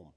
[0.00, 0.12] home.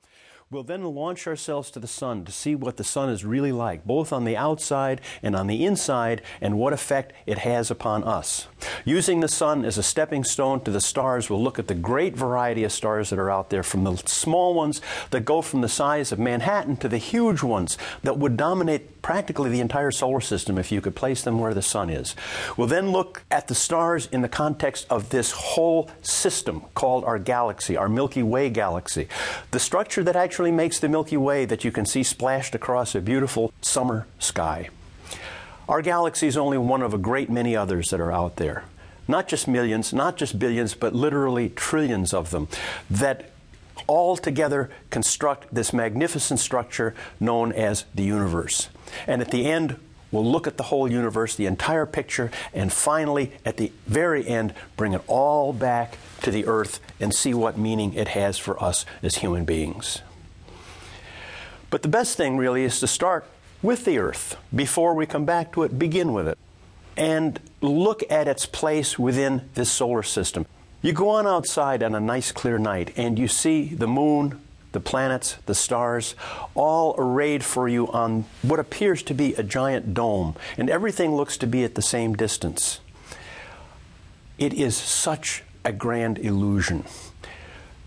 [0.51, 3.85] We'll then launch ourselves to the sun to see what the sun is really like,
[3.85, 8.47] both on the outside and on the inside, and what effect it has upon us.
[8.85, 12.15] Using the sun as a stepping stone to the stars, we'll look at the great
[12.15, 15.69] variety of stars that are out there, from the small ones that go from the
[15.69, 20.57] size of Manhattan to the huge ones that would dominate practically the entire solar system
[20.57, 22.15] if you could place them where the sun is.
[22.57, 27.19] We'll then look at the stars in the context of this whole system called our
[27.19, 29.07] galaxy, our Milky Way galaxy.
[29.51, 33.01] The structure that actually makes the Milky Way that you can see splashed across a
[33.01, 34.69] beautiful summer sky.
[35.69, 38.63] Our galaxy is only one of a great many others that are out there.
[39.07, 42.47] Not just millions, not just billions, but literally trillions of them
[42.89, 43.32] that
[43.87, 48.69] all together construct this magnificent structure known as the universe.
[49.07, 49.77] And at the end,
[50.11, 54.53] we'll look at the whole universe, the entire picture, and finally, at the very end,
[54.77, 58.85] bring it all back to the earth and see what meaning it has for us
[59.01, 60.01] as human beings.
[61.69, 63.25] But the best thing really is to start
[63.63, 66.37] with the earth before we come back to it, begin with it,
[66.95, 70.45] and look at its place within this solar system.
[70.83, 74.41] You go on outside on a nice clear night and you see the moon,
[74.73, 76.13] the planets, the stars,
[76.55, 81.37] all arrayed for you on what appears to be a giant dome, and everything looks
[81.37, 82.81] to be at the same distance.
[84.37, 86.83] It is such a grand illusion.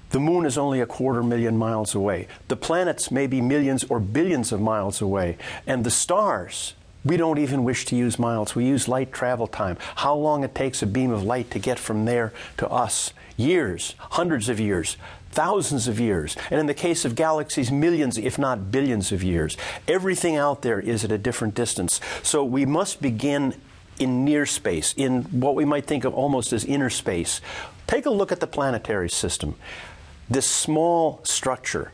[0.08, 2.28] The moon is only a quarter million miles away.
[2.48, 5.36] The planets may be millions or billions of miles away.
[5.66, 6.72] And the stars
[7.06, 8.56] we don't even wish to use miles.
[8.56, 9.78] We use light travel time.
[9.96, 13.12] How long it takes a beam of light to get from there to us?
[13.36, 14.96] Years, hundreds of years,
[15.30, 16.36] thousands of years.
[16.50, 19.56] And in the case of galaxies, millions, if not billions of years.
[19.86, 22.00] Everything out there is at a different distance.
[22.24, 23.54] So we must begin
[24.00, 27.40] in near space, in what we might think of almost as inner space.
[27.86, 29.54] Take a look at the planetary system.
[30.28, 31.92] This small structure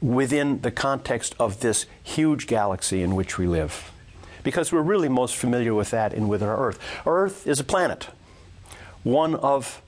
[0.00, 3.92] within the context of this huge galaxy in which we live
[4.44, 6.78] because we're really most familiar with that and with our Earth.
[7.04, 8.08] Earth is a planet,
[9.02, 9.82] one of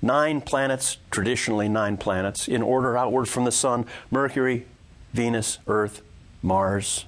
[0.00, 4.66] nine planets, traditionally nine planets, in order outward from the Sun Mercury,
[5.12, 6.02] Venus, Earth,
[6.42, 7.06] Mars,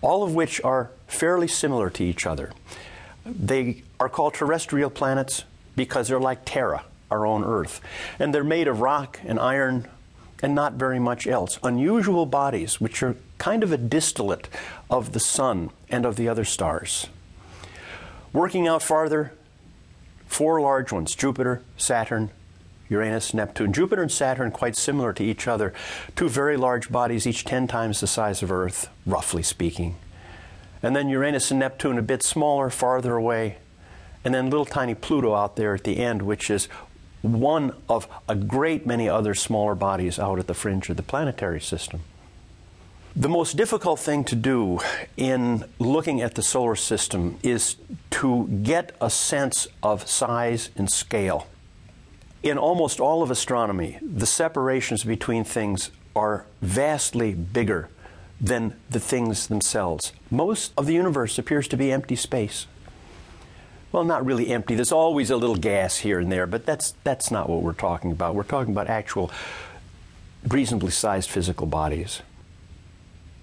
[0.00, 2.52] all of which are fairly similar to each other.
[3.24, 5.44] They are called terrestrial planets
[5.74, 7.80] because they're like Terra, our own Earth.
[8.18, 9.88] And they're made of rock and iron
[10.42, 11.58] and not very much else.
[11.62, 14.48] Unusual bodies, which are kind of a distillate
[14.90, 17.08] of the sun and of the other stars.
[18.32, 19.32] Working out farther,
[20.26, 22.30] four large ones Jupiter, Saturn,
[22.88, 23.72] Uranus, Neptune.
[23.72, 25.72] Jupiter and Saturn quite similar to each other.
[26.14, 29.96] Two very large bodies, each 10 times the size of Earth, roughly speaking.
[30.82, 33.58] And then Uranus and Neptune a bit smaller, farther away.
[34.24, 36.68] And then little tiny Pluto out there at the end, which is
[37.22, 41.60] one of a great many other smaller bodies out at the fringe of the planetary
[41.60, 42.02] system.
[43.18, 44.80] The most difficult thing to do
[45.16, 47.76] in looking at the solar system is
[48.10, 51.46] to get a sense of size and scale.
[52.42, 57.88] In almost all of astronomy, the separations between things are vastly bigger
[58.38, 60.12] than the things themselves.
[60.30, 62.66] Most of the universe appears to be empty space.
[63.92, 64.74] Well, not really empty.
[64.74, 68.12] There's always a little gas here and there, but that's, that's not what we're talking
[68.12, 68.34] about.
[68.34, 69.30] We're talking about actual
[70.46, 72.20] reasonably sized physical bodies.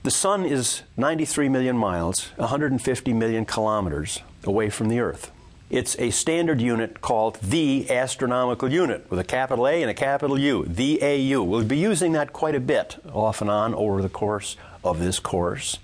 [0.04, 5.32] The sun is 93 million miles, 150 million kilometers away from the Earth.
[5.70, 10.38] It's a standard unit called the astronomical unit with a capital A and a capital
[10.38, 11.42] U, the AU.
[11.42, 15.20] We'll be using that quite a bit off and on over the course of this
[15.20, 15.80] course.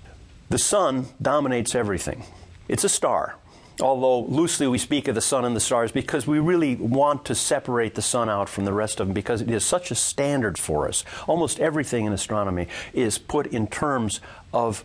[0.50, 2.24] The sun dominates everything.
[2.68, 3.36] It's a star
[3.80, 7.34] although loosely we speak of the sun and the stars because we really want to
[7.34, 10.58] separate the sun out from the rest of them because it is such a standard
[10.58, 11.04] for us.
[11.26, 14.20] Almost everything in astronomy is put in terms
[14.52, 14.84] of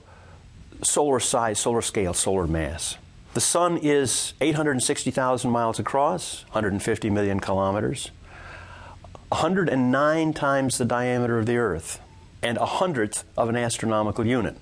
[0.84, 2.98] solar size, solar scale, solar mass.
[3.34, 8.12] The sun is 860,000 miles across, 150 million kilometers,
[9.30, 12.00] 109 times the diameter of the Earth,
[12.42, 14.56] and a hundredth of an astronomical unit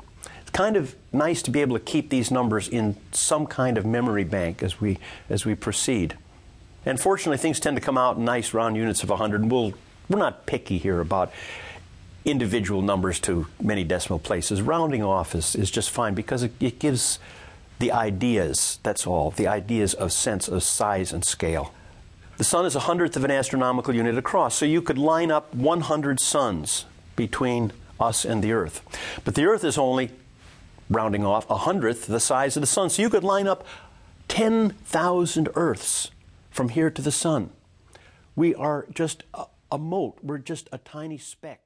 [0.53, 4.23] kind of nice to be able to keep these numbers in some kind of memory
[4.23, 6.15] bank as we, as we proceed.
[6.85, 9.49] And fortunately, things tend to come out in nice round units of 100.
[9.49, 9.73] We'll,
[10.09, 11.31] we're not picky here about
[12.25, 14.61] individual numbers to many decimal places.
[14.61, 17.19] Rounding off is, is just fine because it, it gives
[17.79, 21.73] the ideas, that's all, the ideas of sense of size and scale.
[22.37, 25.53] The sun is a hundredth of an astronomical unit across, so you could line up
[25.53, 26.85] 100 suns
[27.15, 28.81] between us and the Earth.
[29.23, 30.11] But the Earth is only
[30.93, 32.89] rounding off, a hundredth the size of the sun.
[32.89, 33.65] So you could line up
[34.27, 36.11] 10,000 Earths
[36.49, 37.51] from here to the sun.
[38.35, 41.62] We are just a, a mote, we're just a tiny speck.